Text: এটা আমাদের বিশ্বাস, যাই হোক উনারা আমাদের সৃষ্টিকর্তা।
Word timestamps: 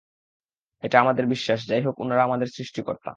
এটা 0.83 0.97
আমাদের 0.99 1.25
বিশ্বাস, 1.27 1.59
যাই 1.67 1.81
হোক 1.81 1.95
উনারা 1.99 2.23
আমাদের 2.23 2.47
সৃষ্টিকর্তা। 2.47 3.09